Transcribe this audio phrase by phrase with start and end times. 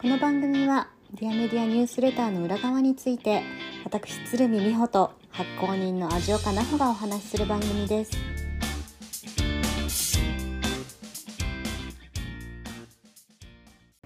[0.00, 3.42] この番組はディアメディアニュースレターの裏側について
[3.84, 8.12] 私鶴見美穂と発行人の味岡奈穂がお話しする番組です。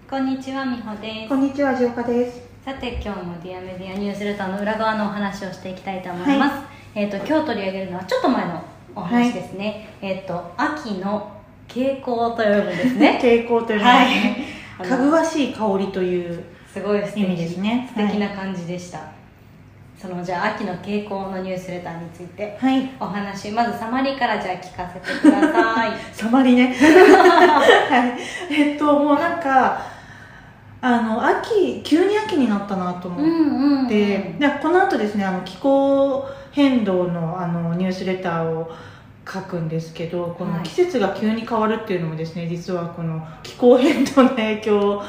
[0.09, 1.29] こんにちは美穂です。
[1.29, 2.41] こんにちは、味岡です。
[2.65, 8.61] さて今日もディアメディアニュースレターの裏側のお話をしていきたいと思います、えっ、と今日取り上げるのはちょっと前の
[8.95, 11.31] お話ですね、えっ、と秋の
[11.69, 13.17] 傾向と呼ぶんですね。
[13.23, 13.91] 傾向というのは。
[13.93, 14.44] はい
[14.83, 18.99] かぐわしい香りというすごい素敵意味ですね素敵な感じでした、
[19.97, 22.91] そのじゃあ秋の傾向のニュースレターについてはい。
[22.99, 26.75] お話まずサマリーからじゃあ聞かせてください サマリね。
[26.77, 28.05] は
[28.49, 28.53] い。
[28.53, 29.81] えっと、もうなんか、
[30.81, 38.71] あの、秋、急に秋になったなと思って、んうんでこの後ですね、あの、気候変動のあのニュースレターを
[39.27, 40.63] 書くんですけど、このはい。
[40.63, 45.03] 季節が急に変わるっていうのもですね、実はこの気候変動の影響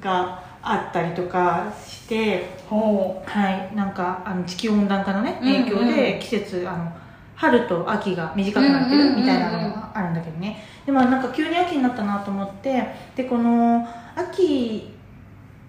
[0.00, 5.64] があったりとかして、ほはい、なんかあの地球温暖化のねうんうん。
[5.64, 6.92] 影響で季節、あの
[7.34, 14.92] 春と秋が短くなってるみたいなのがあるんだけどね、でもなんか急に秋になったなと思ってでこの秋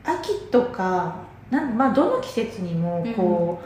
[0.03, 1.15] 秋とか
[1.49, 3.61] なん、まあ、どの季節にもこ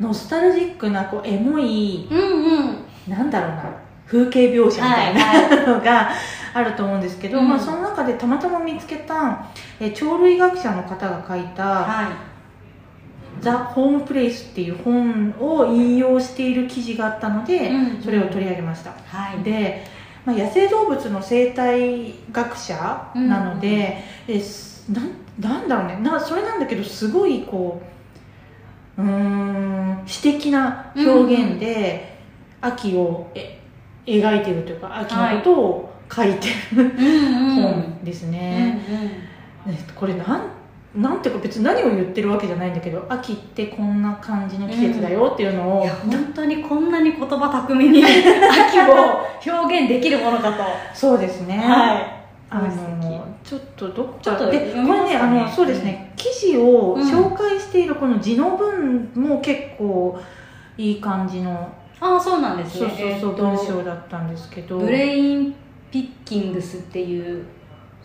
[0.00, 3.64] う、ノスタルジックなこうエモい、ううんうんなんだろうな
[4.06, 6.10] 風景描写みたいな、はいのが
[6.54, 7.48] あると思うんですけど、うん。
[7.48, 9.46] まあ、その中でたまたま見つけた
[9.78, 12.12] え鳥類学者の方が書いたは
[13.40, 19.42] 「ザ・ホームプレイス」っていう本を引用している記事があったので、うんそれを取り上げました、いはい。
[19.42, 19.84] で、
[20.24, 25.98] まあ、野生動物の生態学者なので、えすなんなんだろうね。
[26.02, 27.82] なそれなんだけどすごいこ
[28.96, 32.15] ううーん詩的な表現で
[32.60, 33.60] 秋をえ
[34.06, 37.62] 描いてるというか秋のことを書いてる、うんうん。
[37.62, 40.56] 本ですね、うんねこれなん
[40.94, 50.62] なんていうか別に何を言ってるわけじゃないんだけど秋ってこんな感じの季節だよっていうのを、うんいや本当にこんなに言葉巧みに 秋を表現できるものかと。
[50.94, 52.16] そうですね、はい。
[52.48, 60.18] あ素のちょっとどっちょっとでこれねあのそうですね、記事を紹介しているこの字の文も結構
[60.78, 61.68] いい感じの、
[62.00, 64.78] ああそうなんですそうねそうそう、文章だったんですけど。
[64.78, 65.54] ブレイン
[65.90, 67.44] ピッキングスっていう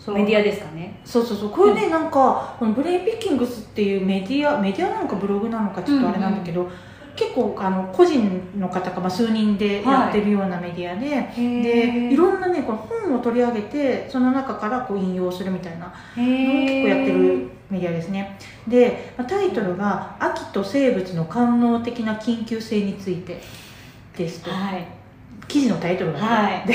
[0.08, 1.00] メディアですかね。
[1.04, 1.50] そうそうそう。
[1.50, 6.70] これね、なんかこのブレインピッキングスっていうメディアメディアなのかブログなのかちょっとあれなんだけど、
[7.16, 18.38] 結構あの個人の方か、まあ、数人でやってるようなメディアで、でいろんなねこの本を取り上げてその中からこう引用するみたいなのを結構やってるメディアですね。
[18.68, 23.42] でまあタイトルが「秋と生物の官能的な緊急性について」
[24.22, 24.88] ですとはい。
[25.48, 26.68] 記事のタイトルがね、はい。
[26.68, 26.74] で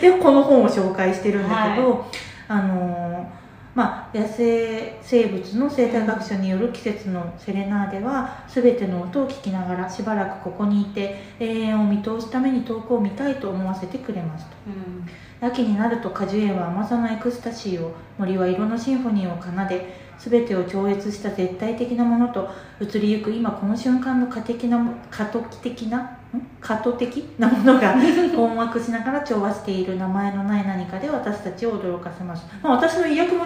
[0.12, 2.06] でこの本を紹介してるんだけど、
[2.48, 14.52] あのーまあ、野生生物の生態学者による季節のセレナーデは全ての音を聞きながらしばらくここにいて永遠を見通すために遠くを見たいと思わせてくれますと。
[14.66, 15.46] うん。
[15.46, 22.48] 秋になると果樹園は甘さのエクスタシーを森は色のシンフォニーを奏で全てを超越した絶対的なものと
[22.80, 24.78] 移りゆく今この瞬間の過的な
[25.10, 26.18] 過渡的なん
[26.60, 27.24] 過渡的？
[27.38, 27.94] なものが
[28.34, 33.44] 困惑しながら調和している名前のない何かで私たちを驚かせます、まあ、私の意訳も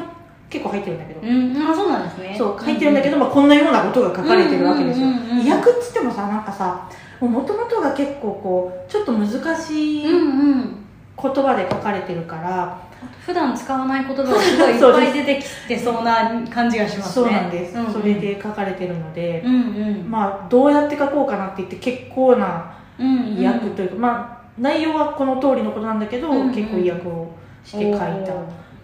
[0.48, 2.34] 結構入ってるんだけど、うんあそうなんですね。
[2.36, 5.46] そう書いてるんだけど、まあ、こんなようなことが書かれてるわけですよ、うんうんうんうん。
[5.46, 6.88] 意訳っつってもさなんかさ
[7.20, 10.76] もともとが結構こうちょっと難しいうんうん
[11.22, 12.78] 言葉で書かれてるから、
[13.26, 17.26] 普段使わない言葉がすごいいっぱい 出てきてそうな感じがしますね。
[17.26, 17.92] そうなんです、んうん。
[17.92, 20.10] それで書かれてるので、うんうん。
[20.10, 26.54] まあどうやって書こうかなって言って結構なうん意訳というか、まあ内容はこの通りのことなんだけど、うんうん。
[26.54, 27.30] 結構意訳を
[27.64, 28.34] して書いた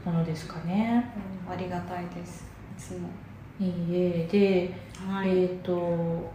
[0.05, 1.13] ものですかね。
[1.47, 1.53] うん。
[1.53, 2.47] ありがたいです。
[2.79, 3.09] いつも。
[3.61, 4.29] いいえ。
[4.31, 4.75] で、
[5.09, 6.33] はい、えっ、と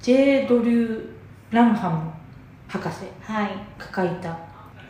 [0.00, 0.46] J.
[0.48, 1.06] ドリュー・
[1.50, 2.10] ランハム
[2.68, 3.48] 博士はい。
[3.78, 4.38] が書いた。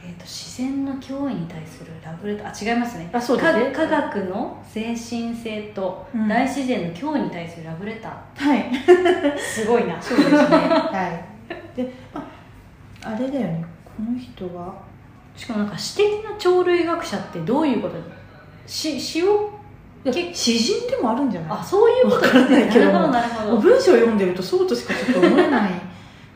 [0.03, 2.71] えー、と自然の脅威に対するラブレター。
[2.71, 3.11] あ違いますね。
[3.13, 3.71] あそうですね。
[3.71, 6.29] か科学の精神性とうん。
[6.29, 8.71] 大自然の脅威に対するラブレタはい。
[8.71, 10.01] ー、 すごいな。
[10.01, 10.37] そうですね。
[10.39, 11.30] はい
[11.77, 12.21] で、ま
[13.05, 13.65] あ、あれだよね。
[13.85, 14.75] この人は。
[15.37, 17.97] しかもなんか詩的な鳥類学者ってどういうこと
[18.67, 19.51] 詩詩を？
[20.33, 21.59] 詩人でもあるんじゃない？
[21.61, 23.59] あそういうことですわからないけどなるほどなるほど。
[23.59, 25.71] 文章を読んでるとそうとしかちょっと思えない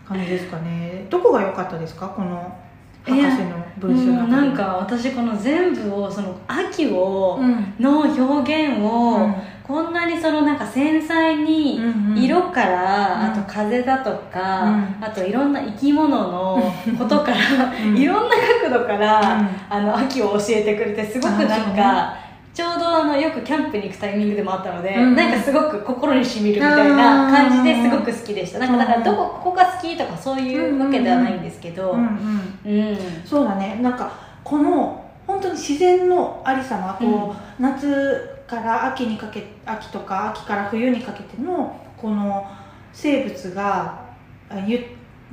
[0.06, 1.06] 感じですかね。
[1.10, 2.08] どこが良かったですか？
[2.08, 2.56] この
[3.04, 7.75] 博士の文章のなんか私この全部をその秋を、うん。
[7.81, 9.34] の表現を、うん
[9.66, 11.81] こんなにそのなんか繊細に
[12.14, 13.32] 色から、うん。
[13.32, 15.05] あと風だとか、うん。
[15.05, 16.62] あといろんな生き物の
[16.99, 17.37] ことから、
[17.82, 17.96] うん。
[17.96, 19.49] いろんな角度から、うん。
[19.70, 22.14] あの秋を教えてくれてすごくなんか、
[22.52, 25.16] ちょうどあのよくキャンプに行くタイミングでもあったので、うん。
[25.16, 28.58] なんかすごく心にしみるみたいな感じですごく好きでした。
[28.58, 33.78] なんかだからどこここが好きとかそういうわけではないんですけどうんそうだね。
[33.81, 34.10] なんか
[34.44, 42.46] この本当に自然のありさまこう、夏から秋にかけ秋とか秋から冬にかけてのこの
[42.92, 44.04] 生物が
[44.48, 44.84] あの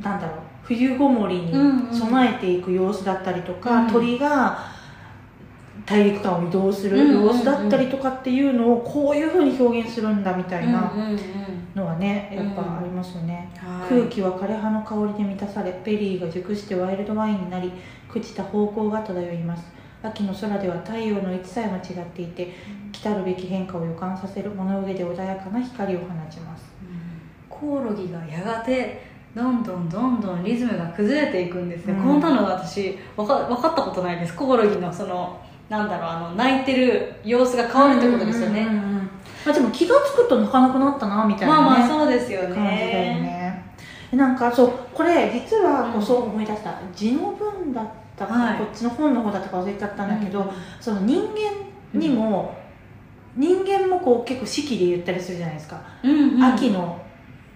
[0.02, 1.52] なんだろう冬ごもりに
[1.92, 3.92] 備えていく様子だったりとか、うん。
[3.92, 4.58] 鳥が
[5.86, 11.18] 大陸間を移動する様子だったりとかっていうのをこういうふうに表現するんだみたいなうんうんうん。
[11.76, 13.50] のはねやっぱありますよね。
[13.58, 13.90] はい。
[13.90, 17.72] 空気は枯れ葉の香りで満たされベリーが熟してワイルドワインになり
[18.10, 22.54] 朽ちた芳香が漂います秋の空では太陽の位置さえ間違っていて
[22.92, 26.64] 来たるべき変化を予感させる物上で穏やかな光を放ちます。
[27.50, 32.04] コオロギがやがてどんどんどんどんリズムが崩れていくんですね、うん。
[32.04, 34.36] こんなの私分か分かったことないです。
[34.36, 35.40] コオロギのその
[35.70, 39.10] なんだろうあの泣いてる様子が変わるってことですよね、うんうんうんうん。
[39.46, 42.56] まあ、でも気が付くと泣かなくなったなみたいな、ね、まあまあそうですよね。
[42.56, 43.72] 感じだよね。
[44.12, 46.74] なんかそうこれ実はこうそう思い出した。
[46.94, 47.88] 字の文だっ
[48.22, 48.58] たか、はい。
[48.58, 50.48] こっちの本の方だったか忘れちゃったんだけど、うん
[50.80, 52.56] その人間にも、
[53.36, 56.44] 人間もこう結構四季で言ったりするじゃないですか、うんうん。
[56.44, 57.02] 秋の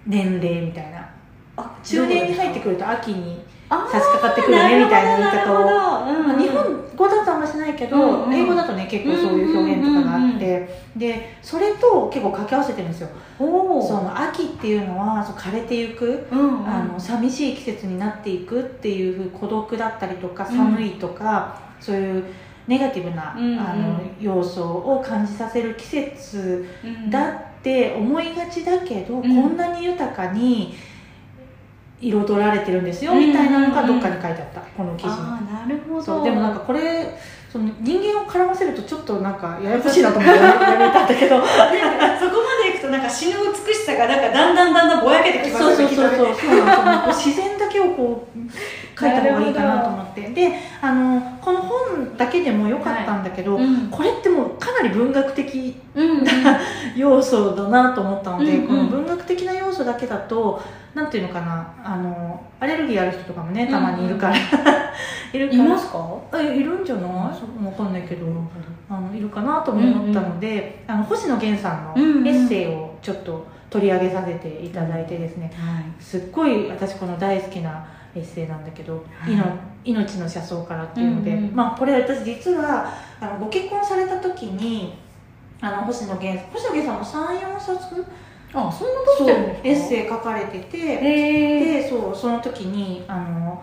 [0.05, 1.09] 年齢みたいな。
[1.57, 8.33] あ中年に入ってくると秋にあ差し掛かってくるねみたいな言い方を、日本語だとあんましないけど、うんうん。
[8.33, 13.09] 英語だとね結構そういう表現とかがあって、でそれと結構掛け合わせてるんですよ。
[13.37, 16.67] その秋っていうのはそう枯れていくうんうん。
[16.67, 20.57] あの寂しい季節になっていくっていう孤独だったりとかうん。
[20.57, 22.23] 寒いとか、そういう
[22.67, 23.59] ネガティブな、うんうん。
[23.59, 29.21] あの要素を感じさせる季節うんだって思いがちだけど、ん。
[29.21, 30.75] こんなに豊かに
[32.01, 35.13] 彩られてるんですよ、うんみたいなのがどっかに書いてあったこの記事に。
[35.15, 36.23] ああなるほど。
[36.23, 37.17] でもなんかこれ
[37.51, 40.47] その人間を絡ませるとちょっとなんかややこしいなと思ってや
[40.77, 41.39] めたんだけど。
[41.39, 43.35] そこまでいくとなんか死ぬ
[43.67, 47.07] 美しさがなんかだんだんだんだんぼやけてきますそうそうそうそう。
[47.13, 50.21] 自然だけをこう書いた方がいいかなと思って。
[50.35, 53.87] であのこの本だけでもよかったんだけど、うん。
[53.89, 56.25] これってもうかなり文学的うんうん。
[56.95, 58.67] 要素だなと思ったので、うんうん。
[58.67, 60.61] この文学的な要素だけだと
[60.93, 64.35] なんていうのかなあのアレルギーある人とかもねたまにいるから、
[65.33, 65.99] いるからいますか？
[66.31, 67.05] あいるんじゃない？
[67.11, 67.31] わ
[67.77, 68.25] かんないけど。
[68.87, 72.27] あのいるかなとも思ったので、あの星野源さんのうんうん。
[72.27, 75.51] エッセイをちょっと取り上げさせていただいてですね、
[75.99, 77.85] すっごい私この大好きな
[78.15, 79.33] エッセイなんだけど「はい。
[79.33, 79.45] いの
[79.83, 82.87] 命の車窓から」っていうので、うんうんまあこれ私実は
[83.21, 84.97] あのご結婚された時に
[85.61, 88.05] あの星野源星野源さんも34冊
[88.53, 89.67] あそんなそう出してるんですか？
[89.67, 93.61] エッセイ書かれてて、でそうその時にあの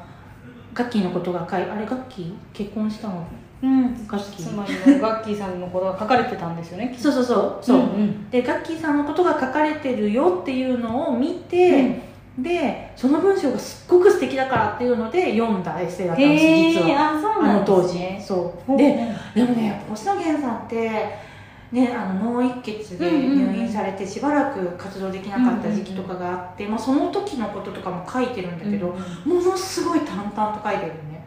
[0.72, 2.34] ガッキーのことが書いあれガッキー？
[2.52, 3.26] 結婚したの？
[3.62, 4.06] うん。
[4.06, 6.94] ガッキーつまりのガッキーさんのことが書かれてたんですよね。
[6.98, 7.64] そうそうそう。
[7.64, 8.30] そう、んん。
[8.30, 12.00] でガッキーさんのことが書かれてるよっていうのを見て、
[12.38, 16.44] でその文章がすっごく素敵だからっていうので読んだエッセイだったんです
[16.80, 17.10] 実は。
[17.10, 17.98] あそうあなんでの当時。
[18.20, 18.76] そう。
[18.76, 21.32] ででもねやっぱ星野源さんって
[21.72, 28.88] ね、あの脳一血で入院されてしばらく活動できなかった時期とかがあって、まあ、その時のこととかも書いてるんだけど、
[29.24, 31.26] ものすごい淡々と書いてるのね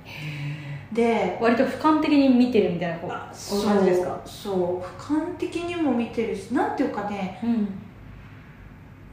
[0.95, 4.19] で割と俯瞰的に見てるみたいなこう感じですか？
[4.25, 7.67] そう俯瞰的にも見てるしなんていうかねうん。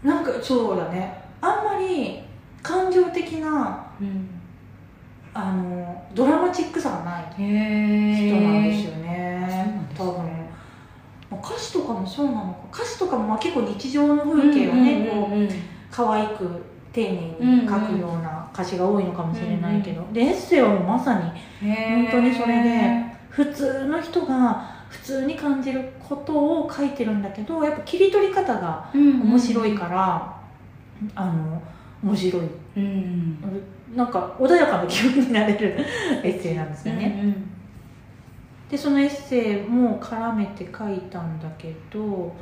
[0.09, 1.23] なんかそうだね。
[1.41, 2.21] あんまり
[2.63, 4.29] 感情的なうん。
[5.35, 9.81] あのドラマチックさがないへ人なんですよよね。
[9.97, 10.15] 多分。
[11.31, 12.79] まあ歌詞とかもそうなのか。
[12.81, 15.49] 歌詞とかもまあ結構日常の風景をね、こう
[15.91, 16.63] 可愛く
[16.93, 21.31] 丁寧に書くような歌詞が多いのかもしれないけど、でエッセイはもうまさに
[21.61, 30.41] 本当にそれで普通の人が普通に感じることを書いてるんだけどやっぱ切り取り方が面白いから、
[31.15, 31.63] あの
[32.03, 32.43] 面白い。
[32.77, 33.39] うん
[33.95, 35.77] なんか穏やかな気分になれる
[36.25, 37.51] エッセイなんですよね、うん。
[38.71, 42.33] でそのエッセイも絡めて書いたんだけどはい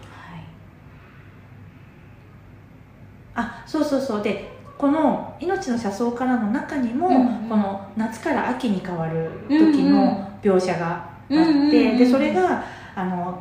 [3.34, 4.22] あそうそうそう。
[4.22, 7.48] でこの「命の車窓から」の中にも、うんうん。
[7.48, 11.90] この夏から秋に変わる時の描写があって、うんうんうん。
[11.92, 12.62] うんでそれが
[12.94, 13.38] あの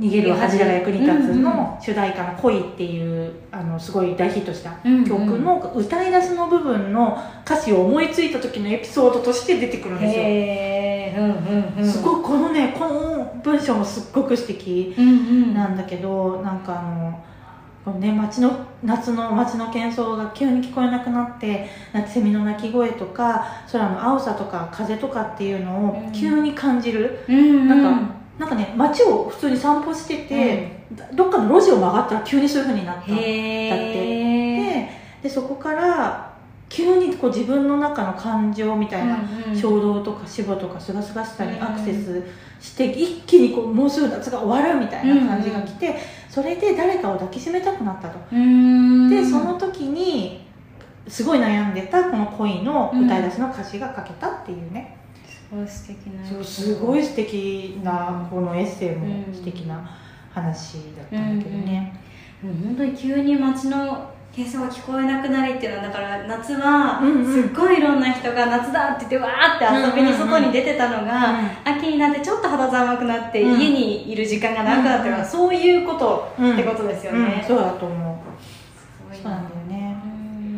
[0.00, 5.04] 逃げる恥が役に立つうんうんの主題歌の「恋」っていうあのすごい大ヒットしたうんうん。
[5.04, 10.22] 曲の歌い出しの部分の歌詞を思いついた時のエピソードとして出てくるんですよ。
[10.22, 11.86] へえうんうんうん。
[11.86, 15.54] すごいこのねこの文章もすっごく素敵うんうん。
[15.54, 17.18] なんだけどなんかあの
[17.86, 26.12] このね街の夏の街の喧騒が急に聞こえなくなって夏セミの鳴き声とか空の青さとか風とかっていうのをうん。
[26.12, 30.80] 急に感じる、うんなんかなんかね街を普通に散歩してて、
[31.14, 33.02] どっかの路地を曲がったら急にそういうふうになった。
[33.02, 33.22] んだって。
[33.22, 34.90] で
[35.22, 36.25] でそこから
[36.68, 39.18] 急にこう自分の中の感情みたいな、
[39.54, 42.22] 衝動とか脂肪とかすがすがしさにアクセス
[42.60, 45.96] して一気にこうもうすぐ夏が終わるみたいな感じが来て、
[46.28, 48.18] それで誰かを抱きしめたくなったと。
[48.30, 50.44] でその時に
[51.06, 56.28] すごい悩んでたこの恋の歌い出しの歌詞が書けたっていうね、すごい素敵な。
[56.28, 59.88] そうすごい素敵なこのエッセイも素敵な
[60.30, 62.00] 話だったんだけどね、
[62.42, 78.16] うんうん、本当に急に街の喧騒が聞こえなくなりっていうのはだから夏はすっごいいろんな人が夏だって言ってわーって遊びに外に出てたのが、秋になってちょっと肌寒くなって家にいる時間がなくなってから、そういうことってことですよね、そうだと思う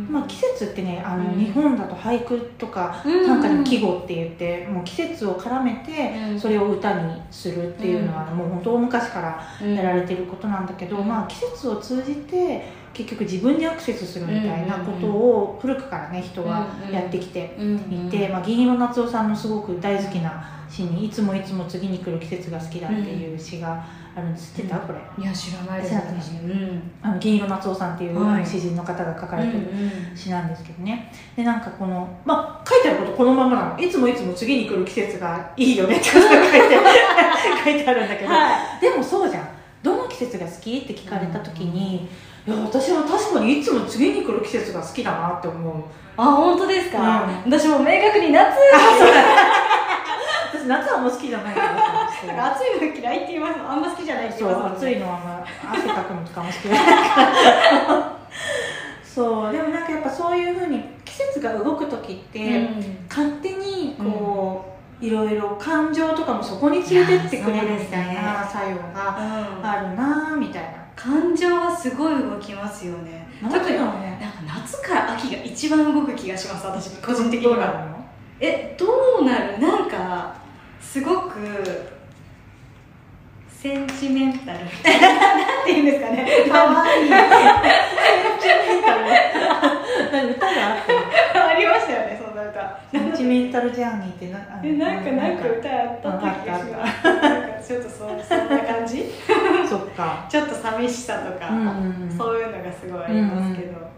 [0.09, 12.63] まあ、季節ってねあの、日本だと俳句とか短歌でも季語って言って、もう季節を絡めてそれを歌にするっていうのは、もう本当昔からやられてることなんだけど、まあ、季節を通じて
[12.95, 17.57] 結局自分にアクセスするみたいなことを古くからね人はやってきて
[17.91, 23.85] いて、まあ、銀色夏夫さんのすごく大好きな詩に「いつもいつも次に来る季節が好きだ」っていう詩が
[24.19, 24.79] あるんです知ってた？
[24.81, 24.99] これ。
[25.23, 25.95] いや知らないです。
[27.03, 29.69] あの銀色夏夫さんっていう詩人の方が書かれてる
[30.15, 31.13] 詩なんですけどね。
[31.37, 33.81] でなんかこのまあ書いてあることこのままなの。
[33.81, 36.79] いつもいつも次に来る季節がいいよねってことが書いて
[37.65, 39.49] 書いてあるんだけど、はい、でもそうじゃん。
[39.83, 42.09] どの季節が好きって聞かれた時に、
[42.47, 45.75] いや私は確かにいつも次に来る季節が好きだなって思う。
[46.17, 48.57] あ本当ですか、うん、私も明確に夏。
[50.53, 56.85] 私夏はもう好きじゃないから暑いの嫌いって言いますあんま好きじゃないって言います、ね、暑いのはあんま汗かくのとかも好きじゃない。
[56.85, 57.23] か
[57.95, 58.19] ら
[59.05, 69.17] そうでもなんかやっぱそういうふうに季節が動く時って、うん、勝手にこう、うん、いろいろ感情とかもそこに連れてってくれるみたいな作用が
[69.63, 70.79] あるなみたいな。
[70.99, 73.29] 感情はすごい動きますよね。
[73.41, 73.95] 特になんか
[74.45, 77.97] 夏から秋が一番動く気がします私個人的には。
[78.41, 78.87] えど
[79.21, 79.61] うなる？
[79.61, 80.35] なんか
[80.81, 81.39] すごく
[83.61, 84.59] センチメンタル。
[84.63, 84.71] なん
[85.67, 86.25] て言うんですかね。
[86.49, 87.09] かわいい。
[87.09, 87.19] セン
[88.39, 90.31] チメンタル。
[90.31, 92.79] 歌があったありましたよねそんな歌。
[92.93, 96.59] センチメンタルジャーニーってなえなんかなんか歌あった気が。
[96.59, 96.87] しま
[97.61, 99.13] すちょっとそそんな感じ。
[99.69, 100.25] そっか。
[100.29, 103.89] ちょっと寂しさとか、うんうん、そういうのがすごいありますけど、うんうん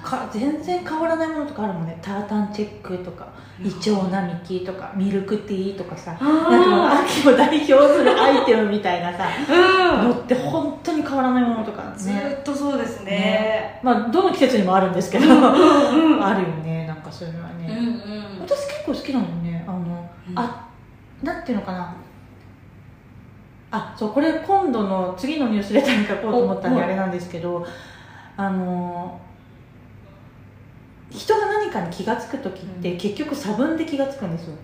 [0.00, 1.98] か全然変わらないものとかあるもんね。
[2.02, 3.28] タータンチェックとか
[3.62, 6.12] イチョウ並木とかミルクティーとかさ。
[6.12, 17.90] なんか秋を代表するアイテムみたいなさ、うん、のって本当に変わらないものとか、ね、ずっとそうですね、ね、まあどの季節にもあるんですけど、うん、あるよねなんかそういうのはね、うんう
[18.38, 20.68] ん、私結構好きなのねあの、うん、あ
[21.22, 21.96] なんていうのかな。
[23.70, 27.66] あそうこれ今度の次のニュースレターに書こうと思ったんであれなんですけど
[28.36, 29.20] あの
[31.14, 34.56] 人が何かに気が付く時って結局差分で気が付くんですよ。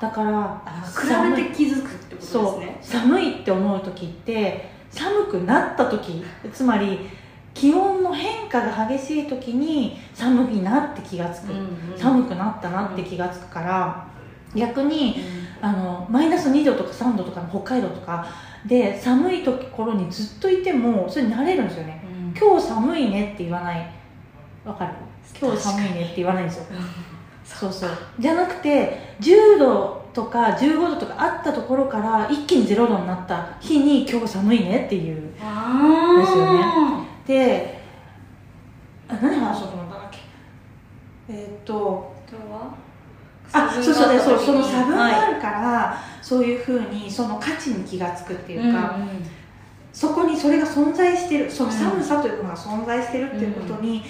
[0.00, 2.78] だから比べて気づくってことですね。
[2.80, 6.98] 寒いって思う時って寒くなった時つまり
[7.52, 11.58] 気温の変化が激しい時に寒いなって気が付く、うん
[11.92, 14.06] うん、寒くなったなって気が付くから、
[14.54, 15.16] 逆に、
[15.60, 18.26] うん、あのマイナス2度とか3度とかの北海道とか
[18.66, 23.92] で寒いところにずっといてもそれに慣れるんですよね、うん、今日寒いねって言わない。
[24.64, 24.92] わかる？
[25.38, 26.64] 今日寒いねって言わないんですよ。
[27.44, 27.72] そう。
[27.72, 35.20] そうじゃなくて10度とか15度とかあったところから一気に0度になった日に今日寒いねっていう。
[35.20, 36.64] ですよね。
[37.26, 37.80] で
[39.08, 40.18] あ何話そうと思ったんだっけ？
[41.28, 42.12] えー、っと
[43.52, 49.08] あそうそうそうその差分があるから、はい、そういうふうにその価値に気が付くっていうか、うんうん、
[49.92, 54.02] そこにそれが存在してるその寒さというのが存在してるっていうことに、うん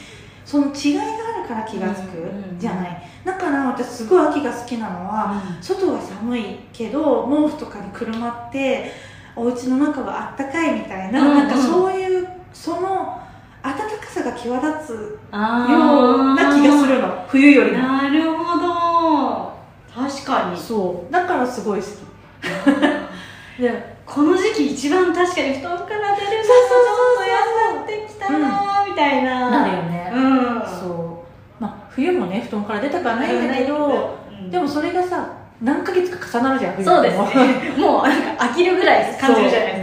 [0.50, 2.28] その違いがあるから気が付く
[2.58, 8.90] じゃない、だから私すごい秋が好きなのは、外は寒いけど毛布とかにくるまって
[9.36, 13.22] お家の中はあったかいみたいな,、なんかそういうその
[13.62, 14.96] 暖かさが際立つよ
[15.30, 17.24] うな気がするの。
[17.28, 17.78] 冬よりも。
[17.78, 19.54] なるほど。
[19.94, 20.58] 確かに。
[20.58, 21.12] そう。
[21.12, 23.60] だからすごい好き。
[23.62, 31.24] でこの時期一番確かに布団から出るのがちょっとやさってきたなみたいな、なるよね、うん、そ
[31.58, 31.62] う。
[31.62, 37.70] まあ冬もね布団から出たくはないんだけど、うん、でもそれがさ何ヶ月か重なるじゃん冬そうですね。
[37.78, 39.76] もうなんか飽きるぐらい感じるじゃないで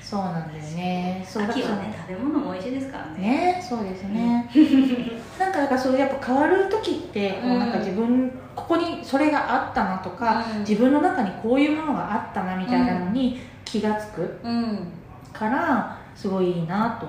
[0.00, 0.16] すか。
[0.16, 1.26] そう,、なんだよね。
[1.26, 1.94] 秋はね。
[2.08, 3.20] 食べ物も美味しいですからね。
[3.20, 4.48] ねそうですね、
[5.38, 10.60] なんかだからそうやっぱ変わる時ってこうなんか自分ここにそれがあったなとか、うん。
[10.60, 14.92] 自分の中にこういうものがあったなみたいなのに気が付くうん。
[15.32, 17.06] からすごいいいなと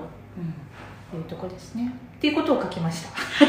[1.16, 1.92] いうところですね。
[2.16, 3.10] っていうことを書きました。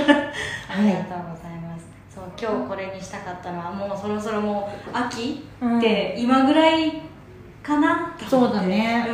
[0.74, 1.86] ありがとうございます。
[2.14, 5.78] そう今日これにしたかったのはもうそろそろもう秋うん。
[5.78, 7.02] って今ぐらい
[7.64, 8.16] かな？
[8.30, 9.06] そうだね。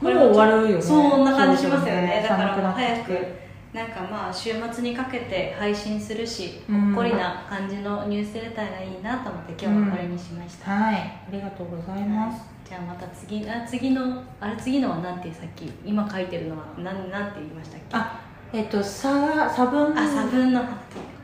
[0.00, 0.82] うん、もう終わるよね。
[0.82, 2.24] そんな感じしますよね。
[2.26, 3.47] そうだだから早くて
[3.78, 6.86] なんかまあ週末にかけて配信するし、うん。
[6.94, 10.96] ほっこりな感じのニュースレターがいいなと思って今日はこれにしました、はい。
[10.96, 17.96] ありがとうございます、じゃあまた次あ次のあれ次のはなんてさっき今書いてるのはなんなんて言いましたっけ？
[17.96, 18.20] あ
[18.52, 20.62] えっと差差分あ差分の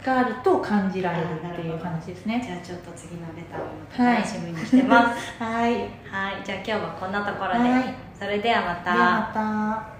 [0.04, 2.40] があると感じられるっていう話ですね。
[2.44, 5.32] じゃあちょっと次のレターを楽しみにしてます。
[5.42, 5.72] はい。
[5.72, 5.88] はい。
[6.44, 7.94] じゃあ今日はこんなところで、はい。
[8.16, 8.92] それではまた。
[8.92, 9.93] ではまた